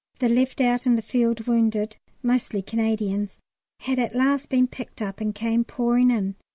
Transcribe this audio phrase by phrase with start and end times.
[0.17, 3.37] The left out in the field wounded (mostly Canadians)
[3.81, 6.37] had at last been picked up and came pouring in.